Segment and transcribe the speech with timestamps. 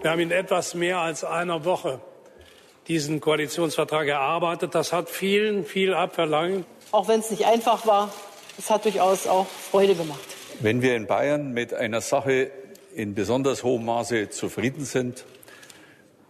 [0.00, 1.98] Wir haben in etwas mehr als einer Woche
[2.86, 4.76] diesen Koalitionsvertrag erarbeitet.
[4.76, 6.64] Das hat vielen viel abverlangt.
[6.92, 8.14] Auch wenn es nicht einfach war,
[8.56, 10.20] es hat durchaus auch Freude gemacht.
[10.60, 12.52] Wenn wir in Bayern mit einer Sache
[12.94, 15.24] in besonders hohem Maße zufrieden sind,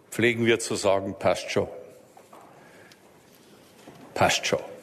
[0.09, 1.67] pflegen wir zu sagen, passt schon.
[4.15, 4.74] Passt schon.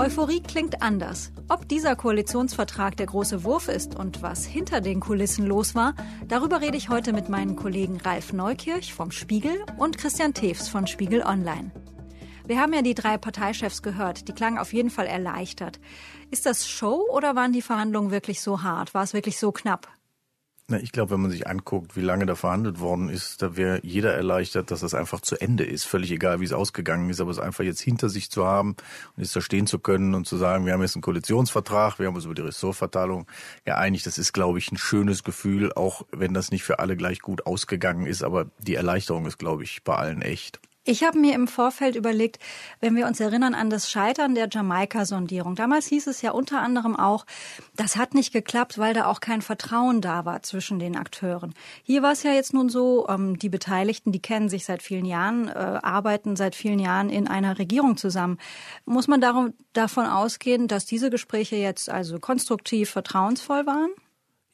[0.00, 1.30] Euphorie klingt anders.
[1.50, 5.94] Ob dieser Koalitionsvertrag der große Wurf ist und was hinter den Kulissen los war,
[6.26, 10.86] darüber rede ich heute mit meinen Kollegen Ralf Neukirch vom Spiegel und Christian Tews von
[10.86, 11.70] Spiegel Online.
[12.46, 15.80] Wir haben ja die drei Parteichefs gehört, die klangen auf jeden Fall erleichtert.
[16.30, 18.94] Ist das Show oder waren die Verhandlungen wirklich so hart?
[18.94, 19.86] War es wirklich so knapp?
[20.70, 23.80] Na, ich glaube, wenn man sich anguckt, wie lange da verhandelt worden ist, da wäre
[23.82, 25.84] jeder erleichtert, dass das einfach zu Ende ist.
[25.84, 28.76] Völlig egal, wie es ausgegangen ist, aber es einfach jetzt hinter sich zu haben
[29.16, 32.06] und jetzt da stehen zu können und zu sagen, wir haben jetzt einen Koalitionsvertrag, wir
[32.06, 33.26] haben uns über die Ressortverteilung
[33.64, 34.06] geeinigt.
[34.06, 37.46] Das ist, glaube ich, ein schönes Gefühl, auch wenn das nicht für alle gleich gut
[37.46, 38.22] ausgegangen ist.
[38.22, 40.60] Aber die Erleichterung ist, glaube ich, bei allen echt.
[40.84, 42.38] Ich habe mir im Vorfeld überlegt,
[42.80, 45.54] wenn wir uns erinnern an das Scheitern der Jamaika-Sondierung.
[45.54, 47.26] Damals hieß es ja unter anderem auch,
[47.76, 51.52] das hat nicht geklappt, weil da auch kein Vertrauen da war zwischen den Akteuren.
[51.82, 55.04] Hier war es ja jetzt nun so, ähm, die Beteiligten, die kennen sich seit vielen
[55.04, 58.38] Jahren, äh, arbeiten seit vielen Jahren in einer Regierung zusammen.
[58.86, 63.90] Muss man darum, davon ausgehen, dass diese Gespräche jetzt also konstruktiv, vertrauensvoll waren?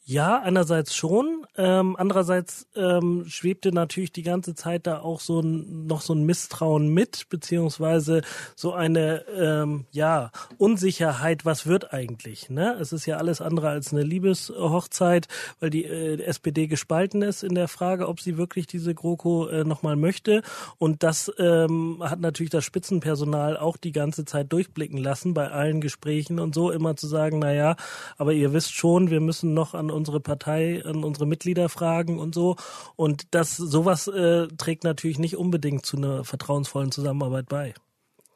[0.08, 1.44] Ja, einerseits schon.
[1.56, 6.22] Ähm, andererseits ähm, schwebte natürlich die ganze Zeit da auch so ein, noch so ein
[6.22, 8.22] Misstrauen mit, beziehungsweise
[8.54, 11.44] so eine ähm, ja Unsicherheit.
[11.44, 12.50] Was wird eigentlich?
[12.50, 12.76] Ne?
[12.80, 15.26] Es ist ja alles andere als eine Liebeshochzeit,
[15.58, 19.64] weil die äh, SPD gespalten ist in der Frage, ob sie wirklich diese GroKo äh,
[19.64, 20.42] nochmal möchte.
[20.78, 25.80] Und das ähm, hat natürlich das Spitzenpersonal auch die ganze Zeit durchblicken lassen bei allen
[25.80, 27.74] Gesprächen und so immer zu sagen, na ja,
[28.18, 32.34] aber ihr wisst schon, wir müssen noch an unsere Partei, an unsere Mitglieder fragen und
[32.34, 32.56] so.
[32.94, 37.74] Und das sowas äh, trägt natürlich nicht unbedingt zu einer vertrauensvollen Zusammenarbeit bei.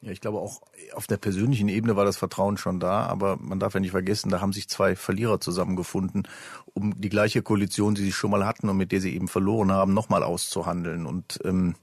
[0.03, 0.63] Ja, ich glaube auch
[0.95, 4.31] auf der persönlichen Ebene war das Vertrauen schon da, aber man darf ja nicht vergessen,
[4.31, 6.27] da haben sich zwei Verlierer zusammengefunden,
[6.73, 9.71] um die gleiche Koalition, die sie schon mal hatten und mit der sie eben verloren
[9.71, 11.05] haben, nochmal auszuhandeln.
[11.05, 11.75] Und ähm,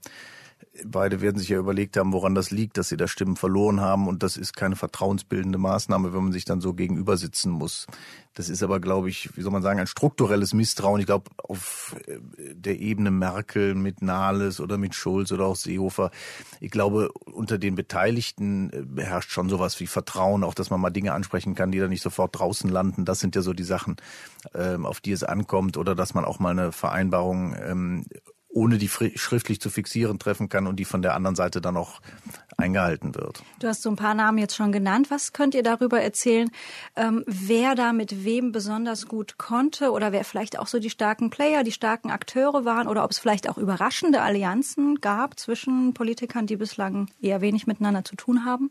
[0.84, 4.08] beide werden sich ja überlegt haben, woran das liegt, dass sie da Stimmen verloren haben.
[4.08, 7.86] Und das ist keine vertrauensbildende Maßnahme, wenn man sich dann so gegenüber sitzen muss.
[8.34, 11.00] Das ist aber, glaube ich, wie soll man sagen, ein strukturelles Misstrauen.
[11.00, 12.18] Ich glaube, auf äh,
[12.54, 16.10] der Ebene Merkel mit Nahles oder mit Schulz oder auch Seehofer,
[16.60, 20.90] ich glaube, unter den Beteiligten äh, herrscht schon sowas wie Vertrauen, auch dass man mal
[20.90, 23.04] Dinge ansprechen kann, die dann nicht sofort draußen landen.
[23.04, 23.96] Das sind ja so die Sachen,
[24.54, 25.76] ähm, auf die es ankommt.
[25.76, 28.04] Oder dass man auch mal eine Vereinbarung ähm,
[28.48, 32.00] ohne die schriftlich zu fixieren treffen kann und die von der anderen Seite dann auch
[32.56, 33.42] eingehalten wird.
[33.60, 35.10] Du hast so ein paar Namen jetzt schon genannt.
[35.10, 36.50] Was könnt ihr darüber erzählen,
[36.96, 41.30] ähm, wer da mit wem besonders gut konnte oder wer vielleicht auch so die starken
[41.30, 46.46] Player, die starken Akteure waren oder ob es vielleicht auch überraschende Allianzen gab zwischen Politikern,
[46.46, 48.70] die bislang eher wenig miteinander zu tun haben?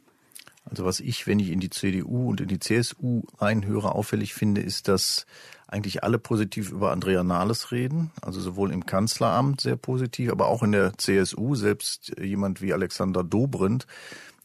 [0.69, 4.61] Also was ich, wenn ich in die CDU und in die CSU reinhöre, auffällig finde,
[4.61, 5.25] ist, dass
[5.67, 10.63] eigentlich alle positiv über Andrea Nahles reden, also sowohl im Kanzleramt sehr positiv, aber auch
[10.63, 13.85] in der CSU, selbst jemand wie Alexander Dobrindt,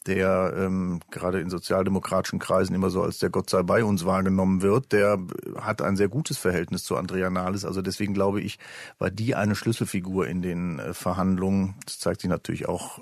[0.06, 4.62] der ähm, gerade in sozialdemokratischen Kreisen immer so als der Gott sei bei uns wahrgenommen
[4.62, 5.18] wird, der
[5.60, 7.64] hat ein sehr gutes Verhältnis zu Andrea Nahles.
[7.64, 8.58] Also deswegen glaube ich,
[8.98, 11.76] war die eine Schlüsselfigur in den äh, Verhandlungen.
[11.86, 12.98] Das zeigt sich natürlich auch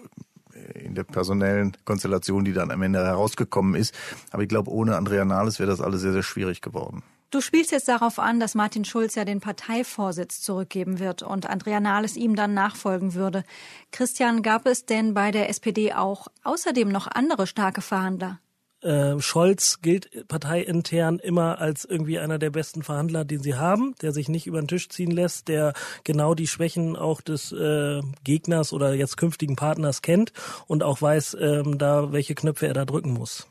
[0.74, 3.94] in der personellen Konstellation, die dann am Ende herausgekommen ist.
[4.30, 7.02] Aber ich glaube, ohne Andrea Nahles wäre das alles sehr, sehr schwierig geworden.
[7.30, 11.78] Du spielst jetzt darauf an, dass Martin Schulz ja den Parteivorsitz zurückgeben wird und Andrea
[11.78, 13.44] Nahles ihm dann nachfolgen würde.
[13.92, 18.40] Christian, gab es denn bei der SPD auch außerdem noch andere starke Verhandler?
[18.82, 24.12] Äh, Scholz gilt parteiintern immer als irgendwie einer der besten Verhandler, den sie haben, der
[24.12, 25.74] sich nicht über den Tisch ziehen lässt, der
[26.04, 30.32] genau die Schwächen auch des äh, Gegners oder jetzt künftigen Partners kennt
[30.66, 33.49] und auch weiß, ähm, da welche Knöpfe er da drücken muss.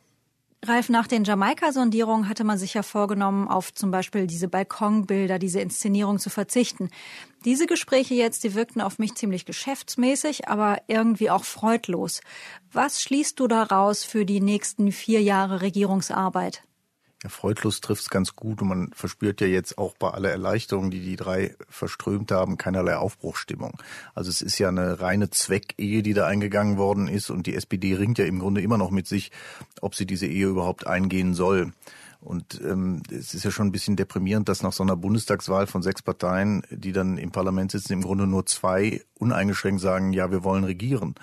[0.66, 5.62] Ralf, nach den Jamaika-Sondierungen hatte man sich ja vorgenommen, auf zum Beispiel diese Balkonbilder, diese
[5.62, 6.90] Inszenierung zu verzichten.
[7.46, 12.20] Diese Gespräche jetzt, die wirkten auf mich ziemlich geschäftsmäßig, aber irgendwie auch freudlos.
[12.74, 16.64] Was schließt du daraus für die nächsten vier Jahre Regierungsarbeit?
[17.22, 21.02] Ja, freudlos trifft's ganz gut und man verspürt ja jetzt auch bei aller Erleichterung, die
[21.02, 23.78] die drei verströmt haben, keinerlei Aufbruchstimmung.
[24.16, 27.96] Also es ist ja eine reine Zweckehe, die da eingegangen worden ist und die SPD
[27.96, 29.32] ringt ja im Grunde immer noch mit sich,
[29.82, 31.74] ob sie diese Ehe überhaupt eingehen soll.
[32.22, 35.82] Und ähm, es ist ja schon ein bisschen deprimierend, dass nach so einer Bundestagswahl von
[35.82, 40.44] sechs Parteien, die dann im Parlament sitzen, im Grunde nur zwei uneingeschränkt sagen, ja, wir
[40.46, 41.16] wollen regieren.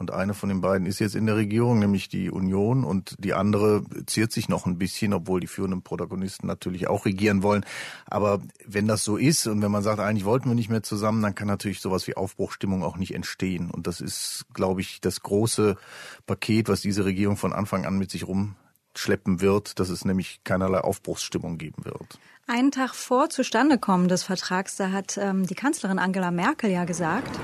[0.00, 2.84] Und eine von den beiden ist jetzt in der Regierung, nämlich die Union.
[2.84, 7.42] Und die andere ziert sich noch ein bisschen, obwohl die führenden Protagonisten natürlich auch regieren
[7.42, 7.66] wollen.
[8.06, 11.20] Aber wenn das so ist und wenn man sagt, eigentlich wollten wir nicht mehr zusammen,
[11.20, 13.70] dann kann natürlich sowas wie Aufbruchstimmung auch nicht entstehen.
[13.70, 15.76] Und das ist, glaube ich, das große
[16.26, 20.78] Paket, was diese Regierung von Anfang an mit sich rumschleppen wird, dass es nämlich keinerlei
[20.78, 22.18] Aufbruchsstimmung geben wird.
[22.46, 27.38] Einen Tag vor Zustandekommen des Vertrags, da hat ähm, die Kanzlerin Angela Merkel ja gesagt,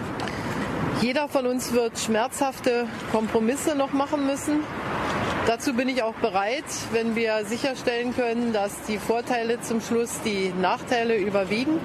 [1.03, 4.61] jeder von uns wird schmerzhafte Kompromisse noch machen müssen.
[5.47, 10.53] Dazu bin ich auch bereit, wenn wir sicherstellen können, dass die Vorteile zum Schluss die
[10.61, 11.79] Nachteile überwiegen.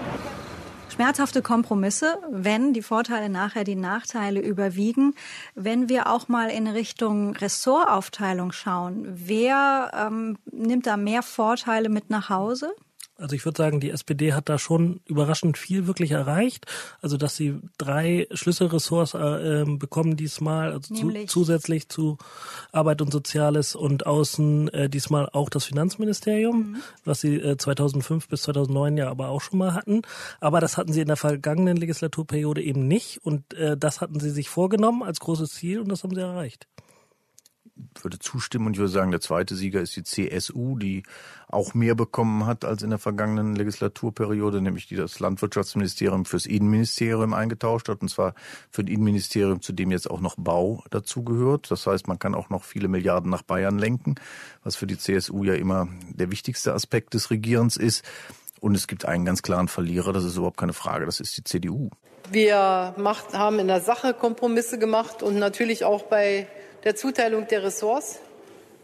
[0.89, 5.13] Schmerzhafte Kompromisse, wenn die Vorteile nachher die Nachteile überwiegen.
[5.55, 12.09] Wenn wir auch mal in Richtung Ressortaufteilung schauen, wer ähm, nimmt da mehr Vorteile mit
[12.09, 12.73] nach Hause?
[13.21, 16.65] Also ich würde sagen, die SPD hat da schon überraschend viel wirklich erreicht.
[17.01, 22.17] Also dass sie drei Schlüsselressorts äh, ähm, bekommen diesmal, also zu, zusätzlich zu
[22.71, 26.75] Arbeit und Soziales und Außen äh, diesmal auch das Finanzministerium, mhm.
[27.05, 30.01] was sie äh, 2005 bis 2009 ja aber auch schon mal hatten.
[30.39, 34.29] Aber das hatten sie in der vergangenen Legislaturperiode eben nicht und äh, das hatten sie
[34.29, 36.67] sich vorgenommen als großes Ziel und das haben sie erreicht
[38.01, 41.03] würde zustimmen und ich würde sagen, der zweite Sieger ist die CSU, die
[41.47, 47.33] auch mehr bekommen hat als in der vergangenen Legislaturperiode, nämlich die das Landwirtschaftsministerium fürs Innenministerium
[47.33, 48.33] eingetauscht hat, und zwar
[48.69, 51.69] für ein Innenministerium, zu dem jetzt auch noch Bau dazugehört.
[51.69, 54.15] Das heißt, man kann auch noch viele Milliarden nach Bayern lenken,
[54.63, 58.05] was für die CSU ja immer der wichtigste Aspekt des Regierens ist.
[58.61, 61.43] Und es gibt einen ganz klaren Verlierer, das ist überhaupt keine Frage, das ist die
[61.43, 61.89] CDU.
[62.29, 66.47] Wir macht, haben in der Sache Kompromisse gemacht und natürlich auch bei
[66.83, 68.19] der Zuteilung der Ressorts.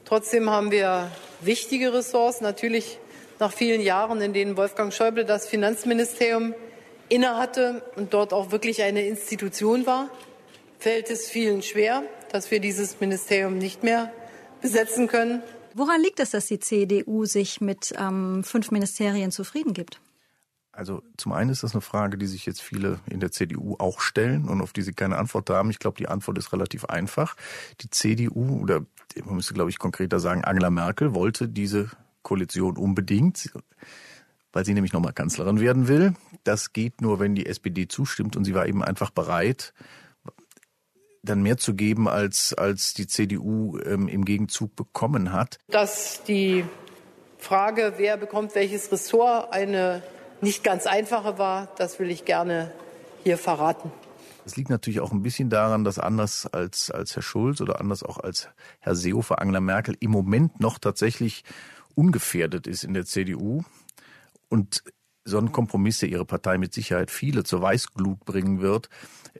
[0.05, 1.11] Trotzdem haben wir
[1.41, 2.41] wichtige Ressorts.
[2.41, 2.99] Natürlich
[3.39, 6.53] nach vielen Jahren, in denen Wolfgang Schäuble das Finanzministerium
[7.09, 10.09] innehatte und dort auch wirklich eine Institution war,
[10.79, 14.11] fällt es vielen schwer, dass wir dieses Ministerium nicht mehr
[14.61, 15.41] besetzen können.
[15.73, 19.99] Woran liegt es, dass die CDU sich mit ähm, fünf Ministerien zufrieden gibt?
[20.77, 23.99] Also zum einen ist das eine Frage, die sich jetzt viele in der CDU auch
[23.99, 25.71] stellen und auf die sie keine Antwort haben.
[25.71, 27.35] Ich glaube, die Antwort ist relativ einfach.
[27.81, 28.85] Die CDU oder
[29.25, 31.89] man müsste, glaube ich, konkreter sagen, Angela Merkel wollte diese
[32.21, 33.51] Koalition unbedingt,
[34.53, 36.13] weil sie nämlich nochmal Kanzlerin werden will.
[36.43, 39.73] Das geht nur, wenn die SPD zustimmt und sie war eben einfach bereit,
[41.23, 45.57] dann mehr zu geben, als, als die CDU ähm, im Gegenzug bekommen hat.
[45.69, 46.65] Dass die
[47.39, 50.03] Frage, wer bekommt welches Ressort, eine
[50.41, 52.71] nicht ganz einfache war, das will ich gerne
[53.23, 53.91] hier verraten.
[54.43, 58.01] Das liegt natürlich auch ein bisschen daran, dass anders als, als Herr Schulz oder anders
[58.01, 58.47] auch als
[58.79, 61.43] Herr Seehofer Angela Merkel im Moment noch tatsächlich
[61.95, 63.63] ungefährdet ist in der CDU.
[64.47, 64.83] Und
[65.27, 68.89] so ein Kompromiss, der ihre Partei mit Sicherheit viele zur Weißglut bringen wird,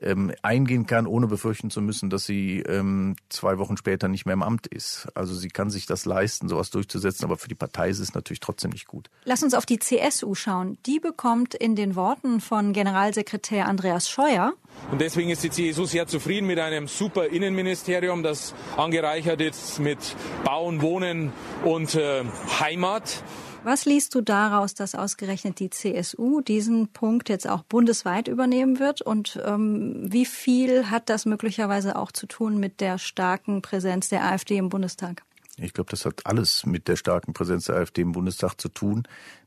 [0.00, 4.34] ähm, eingehen kann, ohne befürchten zu müssen, dass sie ähm, zwei Wochen später nicht mehr
[4.34, 5.08] im Amt ist.
[5.14, 8.40] Also sie kann sich das leisten, sowas durchzusetzen, aber für die Partei ist es natürlich
[8.40, 9.08] trotzdem nicht gut.
[9.24, 10.78] Lass uns auf die CSU schauen.
[10.86, 14.52] Die bekommt in den Worten von Generalsekretär Andreas Scheuer
[14.90, 19.98] und deswegen ist die CSU sehr zufrieden mit einem super Innenministerium, das angereichert ist mit
[20.44, 21.32] Bauen, Wohnen
[21.64, 22.24] und äh,
[22.60, 23.22] Heimat.
[23.68, 29.02] Was liest du daraus, dass ausgerechnet die CSU diesen Punkt jetzt auch bundesweit übernehmen wird?
[29.02, 34.24] Und ähm, wie viel hat das möglicherweise auch zu tun mit der starken Präsenz der
[34.24, 35.22] AfD im Bundestag?
[35.58, 39.02] Ich glaube, das hat alles mit der starken Präsenz der AfD im Bundestag zu tun.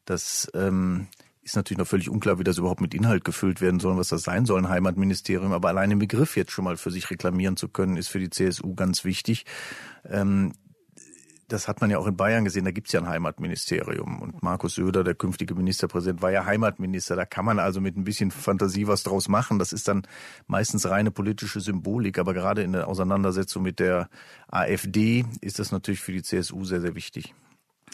[0.06, 1.08] Das ähm,
[1.42, 4.22] ist natürlich noch völlig unklar, wie das überhaupt mit Inhalt gefüllt werden soll, was das
[4.22, 5.52] sein soll, ein Heimatministerium.
[5.52, 8.30] Aber allein den Begriff jetzt schon mal für sich reklamieren zu können, ist für die
[8.30, 9.46] CSU ganz wichtig.
[10.06, 10.54] Ähm,
[11.52, 14.22] das hat man ja auch in Bayern gesehen, da gibt's ja ein Heimatministerium.
[14.22, 17.16] Und Markus Söder, der künftige Ministerpräsident, war ja Heimatminister.
[17.16, 19.60] Da kann man also mit ein bisschen Fantasie was draus machen.
[19.60, 20.04] Das ist dann
[20.48, 22.20] meistens reine politische Symbolik.
[22.20, 24.10] Aber gerade in der Auseinandersetzung mit der
[24.48, 27.34] AfD ist das natürlich für die CSU sehr, sehr wichtig.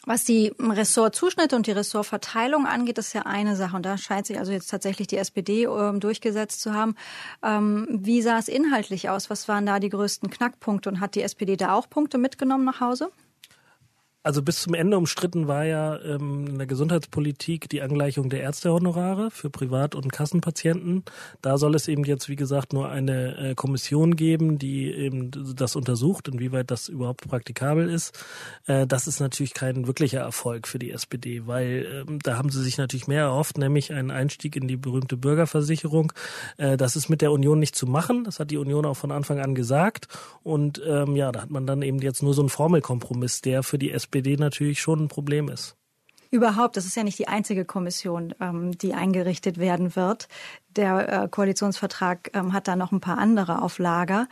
[0.06, 3.76] Was die Ressortzuschnitte und die Ressortverteilung angeht, ist ja eine Sache.
[3.76, 6.96] Und da scheint sich also jetzt tatsächlich die SPD ähm, durchgesetzt zu haben.
[7.44, 9.30] Ähm, wie sah es inhaltlich aus?
[9.30, 10.90] Was waren da die größten Knackpunkte?
[10.90, 13.12] Und hat die SPD da auch Punkte mitgenommen nach Hause?
[14.28, 19.32] Also bis zum Ende umstritten war ja ähm, in der Gesundheitspolitik die Angleichung der Ärztehonorare
[19.32, 21.06] für Privat- und Kassenpatienten.
[21.42, 25.78] Da soll es eben jetzt, wie gesagt, nur eine äh, Kommission geben, die eben das
[25.78, 28.22] untersucht, inwieweit das überhaupt praktikabel ist.
[28.66, 32.62] Äh, das ist natürlich kein wirklicher Erfolg für die SPD, weil ähm, da haben sie
[32.62, 36.12] sich natürlich mehr erhofft, nämlich einen Einstieg in die berühmte Bürgerversicherung.
[36.58, 38.26] Äh, das ist mit der Union nicht zu machen.
[38.26, 40.10] Das hat die Union auch von Anfang an gesagt.
[40.44, 43.78] Und ähm, ja, da hat man dann eben jetzt nur so einen Formelkompromiss, der für
[43.78, 45.76] die SPD SPD natürlich schon ein Problem ist.
[46.30, 50.28] Überhaupt, das ist ja nicht die einzige Kommission, ähm, die eingerichtet werden wird.
[50.76, 54.28] Der äh, Koalitionsvertrag ähm, hat da noch ein paar andere auf Lager.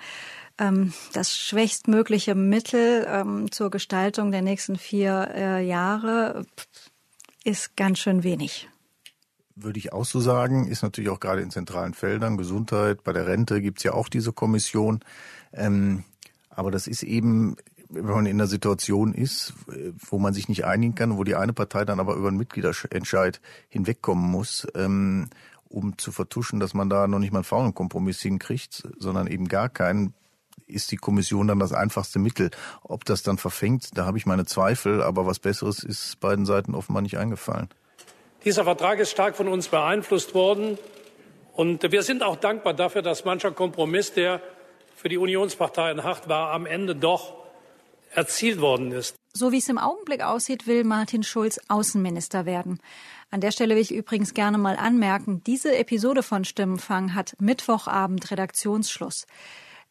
[0.58, 6.46] Ähm, das schwächstmögliche Mittel zur Gestaltung der nächsten vier äh, Jahre
[7.46, 8.68] ist ganz schön wenig.
[9.56, 13.26] Würde ich auch so sagen, ist natürlich auch gerade in zentralen Feldern, Gesundheit, bei der
[13.26, 15.00] Rente gibt es ja auch diese Kommission.
[16.50, 17.56] Aber das ist eben
[17.96, 19.54] wenn man in einer Situation ist,
[20.10, 23.40] wo man sich nicht einigen kann, wo die eine Partei dann aber über einen Mitgliederentscheid
[23.70, 25.30] hinwegkommen muss, ähm,
[25.70, 29.48] um zu vertuschen, dass man da noch nicht mal einen faulen Kompromiss hinkriegt, sondern eben
[29.48, 30.14] gar keinen,
[30.68, 32.52] ist die Kommission dann das einfachste Mittel.
[32.84, 36.76] Ob das dann verfängt, da habe ich meine Zweifel, aber was Besseres ist beiden Seiten
[36.76, 37.70] offenbar nicht eingefallen.
[38.44, 40.78] Dieser Vertrag ist stark von uns beeinflusst worden.
[41.54, 44.42] Und wir sind auch dankbar dafür, dass mancher Kompromiss, der
[44.96, 47.45] für die Unionsparteien hart war, am Ende doch
[48.16, 49.16] erzielt worden ist.
[49.34, 52.80] So wie es im Augenblick aussieht, will Martin Schulz Außenminister werden.
[53.32, 58.32] An der Stelle will ich übrigens gerne mal anmerken, diese Episode von Stimmenfang hat Mittwochabend
[58.32, 59.28] Redaktionsschluss.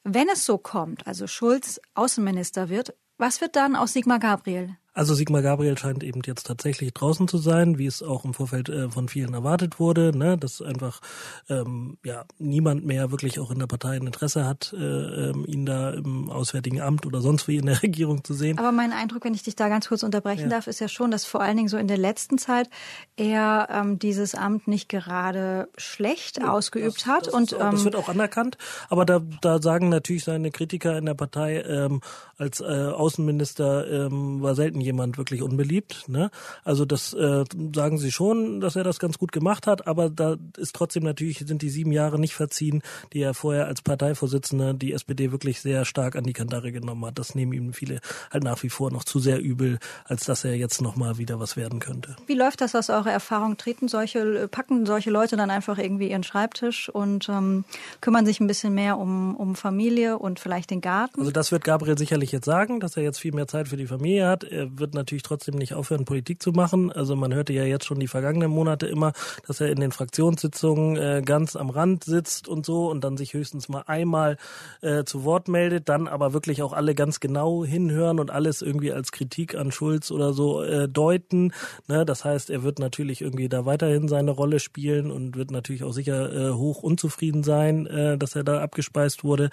[0.03, 4.77] Wenn es so kommt, also Schulz Außenminister wird, was wird dann aus Sigmar Gabriel?
[4.95, 8.69] Also Sigmar Gabriel scheint eben jetzt tatsächlich draußen zu sein, wie es auch im Vorfeld
[8.69, 10.39] äh, von vielen erwartet wurde, ne?
[10.39, 11.01] dass einfach
[11.49, 15.67] ähm, ja niemand mehr wirklich auch in der Partei ein Interesse hat, äh, ähm, ihn
[15.67, 18.57] da im Auswärtigen Amt oder sonst wie in der Regierung zu sehen.
[18.59, 20.49] Aber mein Eindruck, wenn ich dich da ganz kurz unterbrechen ja.
[20.49, 22.71] darf, ist ja schon, dass vor allen Dingen so in der letzten Zeit
[23.17, 27.27] er ähm, dieses Amt nicht gerade schlecht ja, ausgeübt das, hat.
[27.27, 28.59] Das und auch, das ähm, wird auch anerkannt,
[28.89, 32.01] aber da, da sagen natürlich seine Kritiker in der Partei, ähm,
[32.39, 36.09] als äh, Außenminister ähm, war selten jemand wirklich unbeliebt.
[36.09, 36.31] Ne?
[36.63, 40.37] Also das äh, sagen sie schon, dass er das ganz gut gemacht hat, aber da
[40.57, 44.93] ist trotzdem natürlich, sind die sieben Jahre nicht verziehen, die er vorher als Parteivorsitzender die
[44.93, 47.19] SPD wirklich sehr stark an die Kandare genommen hat.
[47.19, 48.01] Das nehmen ihm viele
[48.31, 51.57] halt nach wie vor noch zu sehr übel, als dass er jetzt nochmal wieder was
[51.57, 52.17] werden könnte.
[52.27, 53.57] Wie läuft das aus eurer Erfahrung?
[53.57, 57.65] Treten solche, packen solche Leute dann einfach irgendwie ihren Schreibtisch und ähm,
[58.01, 61.21] kümmern sich ein bisschen mehr um, um Familie und vielleicht den Garten?
[61.21, 63.87] Also das wird Gabriel sicherlich jetzt sagen, dass er jetzt viel mehr Zeit für die
[63.87, 64.45] Familie hat.
[64.45, 66.93] Er wird natürlich trotzdem nicht aufhören, Politik zu machen.
[66.93, 69.13] Also man hörte ja jetzt schon die vergangenen Monate immer,
[69.47, 73.35] dass er in den Fraktionssitzungen äh, ganz am Rand sitzt und so und dann sich
[73.35, 74.37] höchstens mal einmal
[74.81, 78.93] äh, zu Wort meldet, dann aber wirklich auch alle ganz genau hinhören und alles irgendwie
[78.93, 81.53] als Kritik an Schulz oder so äh, deuten.
[81.89, 82.05] Ne?
[82.05, 85.93] Das heißt, er wird natürlich irgendwie da weiterhin seine Rolle spielen und wird natürlich auch
[85.93, 89.51] sicher äh, hoch unzufrieden sein, äh, dass er da abgespeist wurde.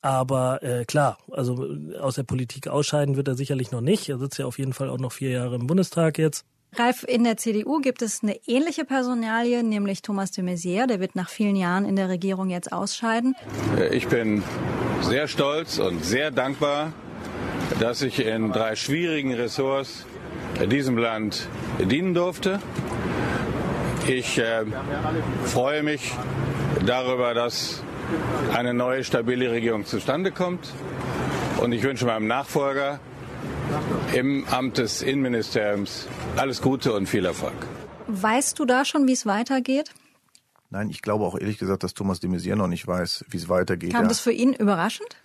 [0.00, 1.66] Aber äh, klar, also
[2.00, 4.08] aus der Politik ausscheiden wird er sicherlich noch nicht.
[4.08, 6.44] Er sitzt ja auf jeden Fall auch noch vier Jahre im Bundestag jetzt.
[6.76, 10.86] Ralf, in der CDU gibt es eine ähnliche Personalie, nämlich Thomas de Maizière.
[10.86, 13.34] Der wird nach vielen Jahren in der Regierung jetzt ausscheiden.
[13.90, 14.44] Ich bin
[15.00, 16.92] sehr stolz und sehr dankbar,
[17.80, 20.06] dass ich in drei schwierigen Ressorts
[20.70, 21.48] diesem Land
[21.80, 22.60] dienen durfte.
[24.06, 24.64] Ich äh,
[25.44, 26.12] freue mich
[26.86, 27.82] darüber, dass
[28.54, 30.72] eine neue stabile Regierung zustande kommt.
[31.60, 33.00] Und ich wünsche meinem Nachfolger
[34.14, 37.54] im Amt des Innenministeriums alles Gute und viel Erfolg.
[38.08, 39.92] Weißt du da schon, wie es weitergeht?
[40.70, 43.48] Nein, ich glaube auch ehrlich gesagt, dass Thomas de Maizière noch nicht weiß, wie es
[43.48, 43.92] weitergeht.
[43.92, 45.16] Kam das für ihn überraschend?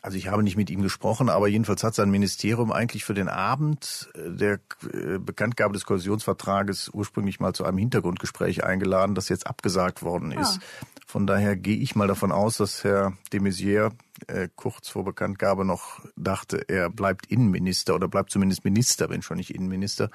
[0.00, 3.28] Also ich habe nicht mit ihm gesprochen, aber jedenfalls hat sein Ministerium eigentlich für den
[3.28, 4.60] Abend der
[4.92, 10.60] äh, Bekanntgabe des Koalitionsvertrages ursprünglich mal zu einem Hintergrundgespräch eingeladen, das jetzt abgesagt worden ist.
[10.60, 10.86] Ah.
[11.06, 13.90] Von daher gehe ich mal davon aus, dass Herr de Maizière
[14.26, 19.36] äh, kurz vor Bekanntgabe noch dachte, er bleibt Innenminister oder bleibt zumindest Minister, wenn schon
[19.36, 20.10] nicht Innenminister.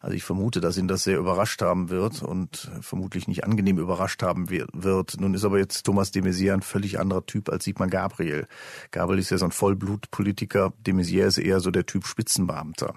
[0.00, 4.22] Also ich vermute, dass ihn das sehr überrascht haben wird und vermutlich nicht angenehm überrascht
[4.22, 5.20] haben wird.
[5.20, 8.46] Nun ist aber jetzt Thomas de Maizière ein völlig anderer Typ als Sigmar Gabriel.
[8.90, 12.94] Gabriel ist ja so ein Vollblutpolitiker, de Maizière ist eher so der Typ Spitzenbeamter.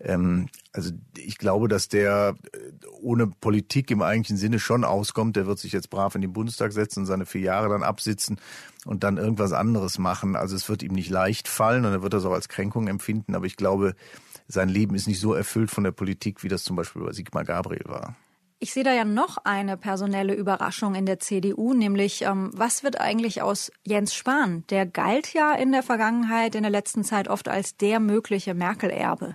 [0.00, 5.36] Ähm, also ich glaube, dass der äh, ohne Politik im eigentlichen Sinne schon auskommt.
[5.36, 8.40] Der wird sich jetzt brav in den Bundestag setzen und seine vier Jahre dann absitzen
[8.86, 10.34] und dann irgendwas anderes machen.
[10.34, 13.34] Also es wird ihm nicht leicht fallen und er wird das auch als Kränkung empfinden.
[13.34, 13.94] Aber ich glaube,
[14.48, 17.44] sein Leben ist nicht so erfüllt von der Politik, wie das zum Beispiel bei Sigmar
[17.44, 18.16] Gabriel war.
[18.58, 23.00] Ich sehe da ja noch eine personelle Überraschung in der CDU, nämlich ähm, was wird
[23.00, 24.62] eigentlich aus Jens Spahn?
[24.70, 29.34] Der galt ja in der Vergangenheit, in der letzten Zeit oft als der mögliche Merkel-Erbe.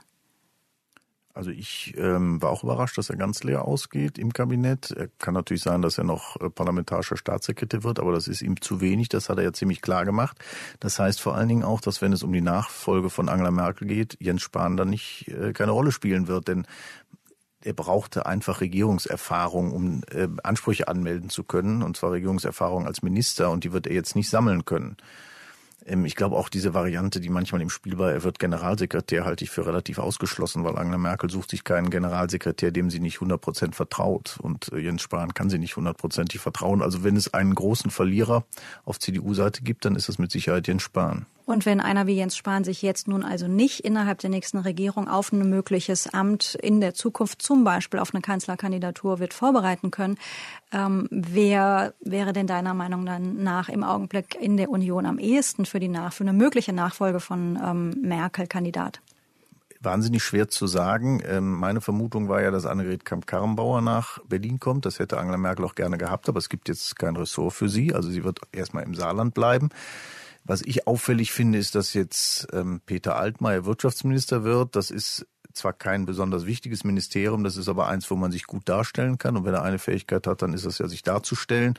[1.38, 4.90] Also ich ähm, war auch überrascht, dass er ganz leer ausgeht im Kabinett.
[4.90, 8.60] Er kann natürlich sein, dass er noch äh, parlamentarischer Staatssekretär wird, aber das ist ihm
[8.60, 9.10] zu wenig.
[9.10, 10.40] Das hat er ja ziemlich klar gemacht.
[10.80, 13.88] Das heißt vor allen Dingen auch, dass wenn es um die Nachfolge von Angela Merkel
[13.88, 16.66] geht, Jens Spahn dann nicht äh, keine Rolle spielen wird, denn
[17.62, 23.52] er brauchte einfach Regierungserfahrung, um äh, Ansprüche anmelden zu können, und zwar Regierungserfahrung als Minister,
[23.52, 24.98] und die wird er jetzt nicht sammeln können.
[25.88, 29.44] Ähm, ich glaube auch diese Variante, die manchmal im Spiel war, er wird Generalsekretär, halte
[29.44, 33.42] ich für relativ ausgeschlossen, weil Angela Merkel sucht sich keinen Generalsekretär, dem sie nicht 100
[33.42, 34.38] Prozent vertraut.
[34.42, 36.82] Und äh, Jens Spahn kann sie nicht hundertprozentig vertrauen.
[36.82, 38.46] Also wenn es einen großen Verlierer
[38.84, 41.26] auf CDU-Seite gibt, dann ist es mit Sicherheit Jens Spahn.
[41.48, 45.08] Und wenn einer wie Jens Spahn sich jetzt nun also nicht innerhalb der nächsten Regierung
[45.08, 50.18] auf ein mögliches Amt in der Zukunft, zum Beispiel auf eine Kanzlerkandidatur, wird vorbereiten können,
[50.74, 55.80] ähm, wer wäre denn deiner Meinung nach im Augenblick in der Union am ehesten für
[55.80, 59.00] die nach für eine mögliche Nachfolge von ähm, Merkel Kandidat?
[59.80, 61.22] wahnsinnig schwer zu sagen.
[61.26, 64.86] Ähm, meine Vermutung war ja, dass Annegret Kamp-Karrenbauer nach Berlin kommt.
[64.86, 67.94] Das hätte Angela Merkel auch gerne gehabt, aber es gibt jetzt kein Ressort für sie.
[67.94, 69.70] Also sie wird erstmal im Saarland bleiben.
[70.48, 74.78] Was ich auffällig finde, ist, dass jetzt ähm, Peter Altmaier Wirtschaftsminister wird.
[74.78, 78.70] Das ist zwar kein besonders wichtiges Ministerium, das ist aber eins, wo man sich gut
[78.70, 79.36] darstellen kann.
[79.36, 81.74] Und wenn er eine Fähigkeit hat, dann ist es ja, sich darzustellen.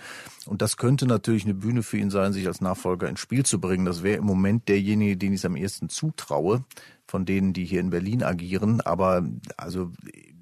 [0.46, 3.58] Und das könnte natürlich eine Bühne für ihn sein, sich als Nachfolger ins Spiel zu
[3.58, 3.86] bringen.
[3.86, 6.64] Das wäre im Moment derjenige, den ich es am ehesten zutraue,
[7.06, 8.82] von denen, die hier in Berlin agieren.
[8.82, 9.92] Aber also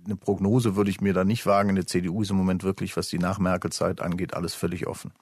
[0.05, 1.69] eine Prognose würde ich mir da nicht wagen.
[1.69, 5.13] In der CDU ist im Moment wirklich, was die Nach-Merkel-Zeit angeht, alles völlig offen.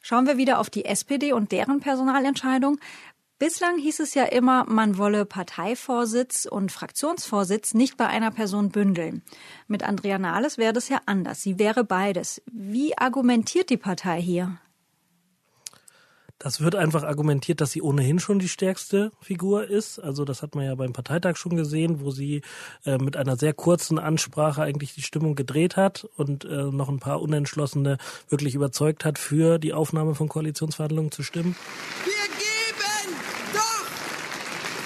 [0.00, 2.78] Schauen wir wieder auf die SPD und deren Personalentscheidung.
[3.38, 9.22] Bislang hieß es ja immer, man wolle Parteivorsitz und Fraktionsvorsitz nicht bei einer Person bündeln.
[9.66, 11.40] Mit Andrea Nahles wäre das ja anders.
[11.40, 12.42] Sie wäre beides.
[12.52, 14.58] Wie argumentiert die Partei hier?
[16.40, 19.98] Das wird einfach argumentiert, dass sie ohnehin schon die stärkste Figur ist.
[19.98, 22.40] Also das hat man ja beim Parteitag schon gesehen, wo sie
[22.86, 26.98] äh, mit einer sehr kurzen Ansprache eigentlich die Stimmung gedreht hat und äh, noch ein
[26.98, 27.98] paar Unentschlossene
[28.30, 31.54] wirklich überzeugt hat, für die Aufnahme von Koalitionsverhandlungen zu stimmen.
[32.04, 33.16] Wir geben
[33.52, 33.84] doch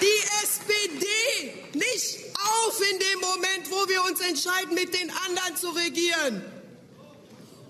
[0.01, 5.69] die SPD nicht auf in dem Moment, wo wir uns entscheiden, mit den anderen zu
[5.69, 6.41] regieren.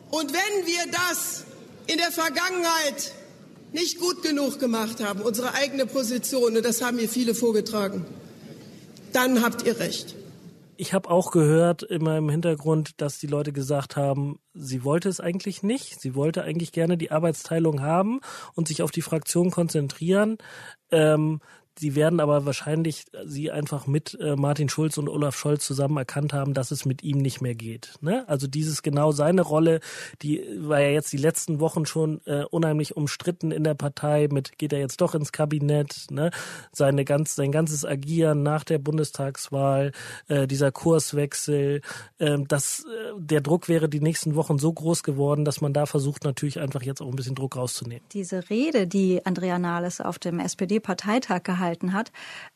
[0.10, 1.45] Und wenn wir das
[1.86, 3.13] in der Vergangenheit
[3.76, 8.06] nicht gut genug gemacht haben, unsere eigene Position, und das haben mir viele vorgetragen,
[9.14, 10.16] dann habt ihr recht.
[10.78, 15.22] Ich habe auch gehört immer im Hintergrund, dass die Leute gesagt haben, sie wollte es
[15.22, 16.02] eigentlich nicht.
[16.02, 18.20] Sie wollte eigentlich gerne die Arbeitsteilung haben
[18.56, 20.38] und sich auf die Fraktion konzentrieren.
[20.92, 21.40] Ähm,
[21.78, 26.32] Sie werden aber wahrscheinlich sie einfach mit äh, Martin Schulz und Olaf Scholz zusammen erkannt
[26.32, 27.96] haben, dass es mit ihm nicht mehr geht.
[28.00, 28.24] Ne?
[28.30, 29.82] Also dieses genau seine Rolle,
[30.22, 34.30] die war ja jetzt die letzten Wochen schon äh, unheimlich umstritten in der Partei.
[34.32, 36.08] Mit geht er jetzt doch ins Kabinett?
[36.12, 36.32] Ne?
[36.72, 39.92] Seine ganz sein ganzes Agieren nach der Bundestagswahl,
[40.30, 41.82] äh, dieser Kurswechsel,
[42.20, 45.86] äh, das äh, der Druck wäre die nächsten Wochen so groß geworden, dass man da
[45.86, 48.06] versucht natürlich einfach jetzt auch ein bisschen Druck rauszunehmen.
[48.14, 52.12] Diese Rede, die Andrea Nahles auf dem SPD-Parteitag gehalten gehalten hat.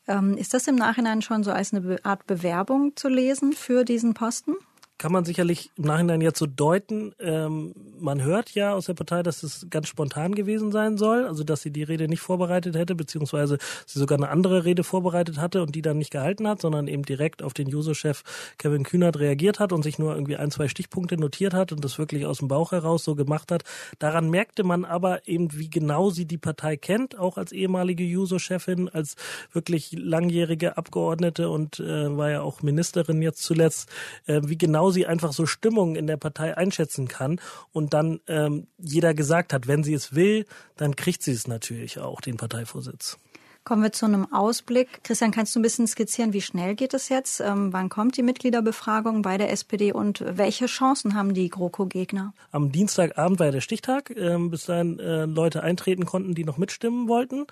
[0.07, 4.13] Ähm, ist das im Nachhinein schon so als eine Art Bewerbung zu lesen für diesen
[4.13, 4.55] Posten?
[4.99, 7.13] Kann man sicherlich im Nachhinein jetzt so deuten.
[7.19, 11.45] Ähm, man hört ja aus der Partei, dass es ganz spontan gewesen sein soll, also
[11.45, 15.61] dass sie die Rede nicht vorbereitet hätte, beziehungsweise sie sogar eine andere Rede vorbereitet hatte
[15.61, 18.23] und die dann nicht gehalten hat, sondern eben direkt auf den Juso-Chef
[18.57, 21.97] Kevin Kühnert reagiert hat und sich nur irgendwie ein, zwei Stichpunkte notiert hat und das
[21.97, 23.63] wirklich aus dem Bauch heraus so gemacht hat.
[23.99, 28.89] Daran merkte man aber eben, wie genau sie die Partei kennt, auch als ehemalige Juso-Chefin,
[28.89, 29.15] als
[29.53, 33.89] wirklich langjährige Abgeordnete und äh, war ja auch Ministerin jetzt zuletzt,
[34.25, 37.39] äh, wie genau sie einfach so Stimmungen in der Partei einschätzen kann
[37.71, 40.45] und dann ähm, jeder gesagt hat, wenn sie es will,
[40.77, 43.17] dann kriegt sie es natürlich auch, den Parteivorsitz.
[43.65, 45.03] Kommen wir zu einem Ausblick.
[45.03, 47.39] Christian, kannst du ein bisschen skizzieren, wie schnell geht es jetzt?
[47.39, 52.33] Ähm, wann kommt die Mitgliederbefragung bei der SPD und welche Chancen haben die GroKo-Gegner?
[52.51, 56.57] Am Dienstagabend war ja der Stichtag, ähm, bis dahin äh, Leute eintreten konnten, die noch
[56.57, 57.45] mitstimmen wollten.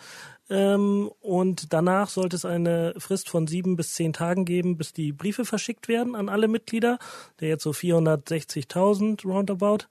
[0.49, 5.11] Ähm, und danach sollte es eine Frist von sieben bis zehn Tagen geben, bis die
[5.11, 6.99] Briefe verschickt werden an alle Mitglieder,
[7.41, 9.85] der jetzt so 460.000 roundabout.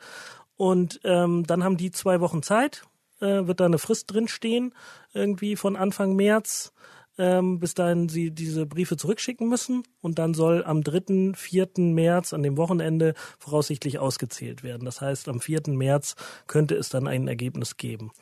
[0.56, 2.82] Und ähm, dann haben die zwei Wochen Zeit,
[3.20, 4.74] äh, wird da eine Frist drinstehen,
[5.12, 6.72] irgendwie von Anfang März,
[7.18, 9.82] ähm, bis dahin sie diese Briefe zurückschicken müssen.
[10.00, 11.68] Und dann soll am 3., 4.
[11.78, 14.84] März, an dem Wochenende, voraussichtlich ausgezählt werden.
[14.84, 15.62] Das heißt, am 4.
[15.68, 16.14] März
[16.46, 18.12] könnte es dann ein Ergebnis geben.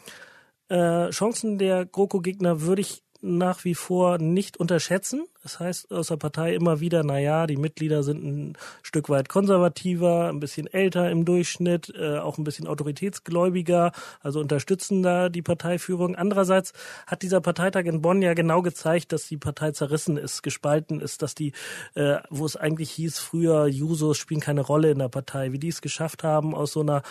[0.68, 5.24] Äh, Chancen der GroKo-Gegner würde ich nach wie vor nicht unterschätzen.
[5.44, 9.28] Es heißt aus der Partei immer wieder, na ja, die Mitglieder sind ein Stück weit
[9.28, 15.42] konservativer, ein bisschen älter im Durchschnitt, äh, auch ein bisschen autoritätsgläubiger, also unterstützen da die
[15.42, 16.16] Parteiführung.
[16.16, 16.72] Andererseits
[17.06, 21.22] hat dieser Parteitag in Bonn ja genau gezeigt, dass die Partei zerrissen ist, gespalten ist,
[21.22, 21.52] dass die,
[21.94, 25.68] äh, wo es eigentlich hieß früher, Jusos spielen keine Rolle in der Partei, wie die
[25.68, 27.02] es geschafft haben, aus so einer,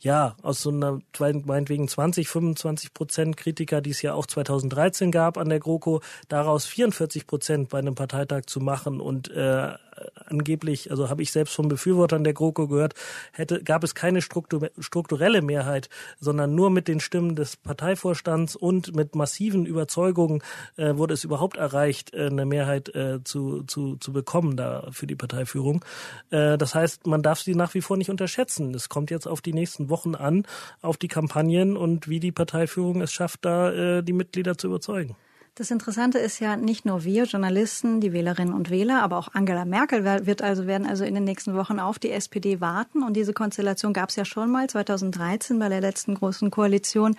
[0.00, 1.00] ja, aus so einer
[1.44, 6.66] meinetwegen 20, 25 Prozent Kritiker, die es ja auch 2013 gab an der GroKo, daraus
[6.66, 9.72] 44 Prozent bei einem Parteitag zu machen und äh,
[10.26, 12.94] angeblich, also habe ich selbst von Befürwortern der GroKo gehört,
[13.32, 19.14] hätte, gab es keine strukturelle Mehrheit, sondern nur mit den Stimmen des Parteivorstands und mit
[19.14, 20.42] massiven Überzeugungen
[20.76, 25.06] äh, wurde es überhaupt erreicht, äh, eine Mehrheit äh, zu, zu, zu bekommen da für
[25.06, 25.84] die Parteiführung.
[26.30, 28.74] Äh, das heißt, man darf sie nach wie vor nicht unterschätzen.
[28.74, 30.46] Es kommt jetzt auf die nächsten Wochen an,
[30.80, 35.16] auf die Kampagnen und wie die Parteiführung es schafft, da äh, die Mitglieder zu überzeugen.
[35.54, 39.66] Das Interessante ist ja nicht nur wir Journalisten, die Wählerinnen und Wähler, aber auch Angela
[39.66, 43.02] Merkel wird also, werden also in den nächsten Wochen auf die SPD warten.
[43.02, 47.16] Und diese Konstellation gab es ja schon mal 2013 bei der letzten großen Koalition.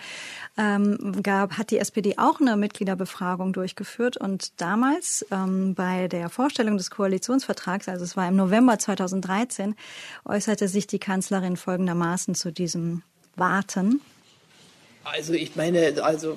[0.58, 4.16] Ähm, gab, hat die SPD auch eine Mitgliederbefragung durchgeführt.
[4.16, 9.76] Und damals ähm, bei der Vorstellung des Koalitionsvertrags, also es war im November 2013,
[10.24, 13.02] äußerte sich die Kanzlerin folgendermaßen zu diesem
[13.36, 14.00] Warten.
[15.04, 16.36] Also ich meine, also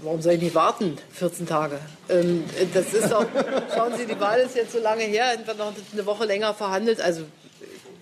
[0.00, 1.80] Warum soll ich nicht warten, 14 Tage?
[2.08, 3.26] Ähm, das ist doch,
[3.74, 7.00] schauen Sie, die Wahl ist jetzt so lange her, wird noch eine Woche länger verhandelt.
[7.00, 7.22] Also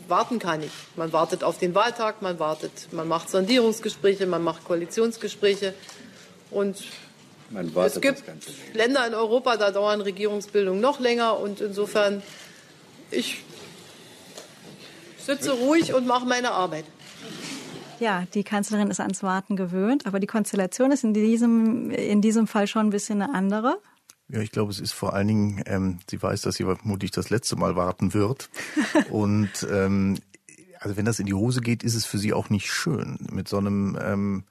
[0.07, 0.71] warten kann ich.
[0.97, 5.73] Man wartet auf den Wahltag, man wartet, man macht Sondierungsgespräche, man macht Koalitionsgespräche
[6.51, 6.85] und
[7.87, 8.25] es gibt
[8.75, 12.23] Länder in Europa, da dauern Regierungsbildungen noch länger und insofern
[13.11, 13.43] ich
[15.19, 16.85] sitze ruhig und mache meine Arbeit.
[17.99, 22.47] Ja, die Kanzlerin ist ans Warten gewöhnt, aber die Konstellation ist in diesem, in diesem
[22.47, 23.79] Fall schon ein bisschen eine andere.
[24.29, 27.31] Ja, ich glaube, es ist vor allen Dingen, ähm, sie weiß, dass sie vermutlich das
[27.31, 28.51] letzte Mal warten wird.
[29.11, 30.19] Und ähm,
[30.81, 33.19] also wenn das in die Hose geht, ist es für sie auch nicht schön.
[33.31, 34.45] Mit so einem ähm,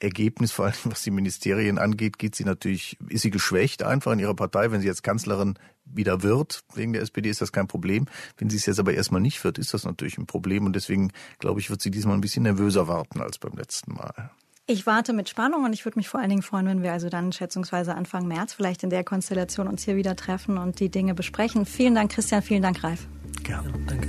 [0.00, 4.18] Ergebnis, vor allem was die Ministerien angeht, geht sie natürlich, ist sie geschwächt einfach in
[4.18, 4.70] ihrer Partei.
[4.70, 8.06] Wenn sie jetzt Kanzlerin wieder wird, wegen der SPD ist das kein Problem.
[8.36, 10.66] Wenn sie es jetzt aber erstmal nicht wird, ist das natürlich ein Problem.
[10.66, 14.30] Und deswegen, glaube ich, wird sie diesmal ein bisschen nervöser warten als beim letzten Mal.
[14.70, 17.08] Ich warte mit Spannung und ich würde mich vor allen Dingen freuen, wenn wir also
[17.08, 21.14] dann schätzungsweise Anfang März vielleicht in der Konstellation uns hier wieder treffen und die Dinge
[21.14, 21.64] besprechen.
[21.64, 22.42] Vielen Dank, Christian.
[22.42, 23.08] Vielen Dank, Ralf.
[23.44, 24.08] Gerne, danke.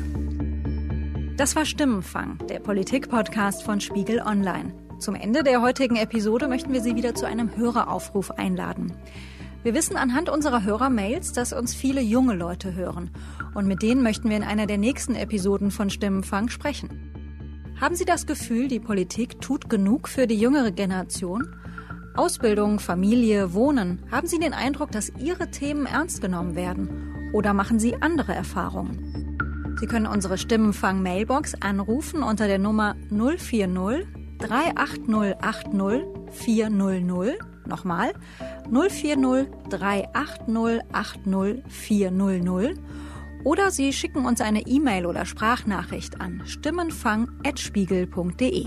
[1.38, 4.74] Das war Stimmenfang, der Politik-Podcast von Spiegel Online.
[5.00, 8.92] Zum Ende der heutigen Episode möchten wir Sie wieder zu einem Höreraufruf einladen.
[9.64, 13.10] Wir wissen anhand unserer Hörermails, dass uns viele junge Leute hören.
[13.54, 16.90] Und mit denen möchten wir in einer der nächsten Episoden von Stimmenfang sprechen.
[17.80, 21.48] Haben Sie das Gefühl, die Politik tut genug für die jüngere Generation?
[22.18, 24.00] Ausbildung, Familie, Wohnen.
[24.12, 27.32] Haben Sie den Eindruck, dass Ihre Themen ernst genommen werden?
[27.32, 29.78] Oder machen Sie andere Erfahrungen?
[29.80, 37.38] Sie können unsere Stimmenfang-Mailbox anrufen unter der Nummer 040 38080 400.
[37.66, 38.14] Nochmal
[38.72, 42.78] 040 38080 400.
[43.44, 48.66] Oder Sie schicken uns eine E-Mail oder Sprachnachricht an stimmenfang.spiegel.de.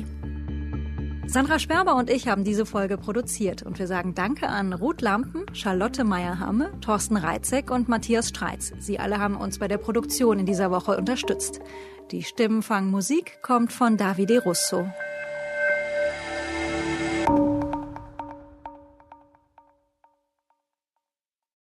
[1.26, 5.46] Sandra Sperber und ich haben diese Folge produziert und wir sagen Danke an Ruth Lampen,
[5.54, 8.72] Charlotte Meyer-Hamme, Thorsten Reitzek und Matthias Streitz.
[8.78, 11.60] Sie alle haben uns bei der Produktion in dieser Woche unterstützt.
[12.10, 14.86] Die Stimmenfang-Musik kommt von Davide Russo.